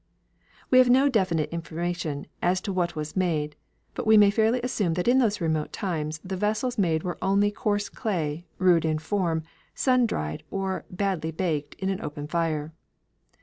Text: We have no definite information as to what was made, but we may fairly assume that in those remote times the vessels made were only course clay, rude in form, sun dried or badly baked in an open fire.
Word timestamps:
We 0.71 0.79
have 0.79 0.89
no 0.89 1.09
definite 1.09 1.51
information 1.51 2.25
as 2.41 2.59
to 2.61 2.73
what 2.73 2.95
was 2.95 3.15
made, 3.15 3.55
but 3.93 4.07
we 4.07 4.17
may 4.17 4.31
fairly 4.31 4.59
assume 4.63 4.95
that 4.95 5.07
in 5.07 5.19
those 5.19 5.39
remote 5.39 5.71
times 5.71 6.19
the 6.23 6.35
vessels 6.35 6.75
made 6.79 7.03
were 7.03 7.19
only 7.21 7.51
course 7.51 7.87
clay, 7.87 8.47
rude 8.57 8.83
in 8.83 8.97
form, 8.97 9.43
sun 9.75 10.07
dried 10.07 10.41
or 10.49 10.85
badly 10.89 11.29
baked 11.29 11.75
in 11.75 11.89
an 11.89 12.01
open 12.01 12.25
fire. 12.27 12.73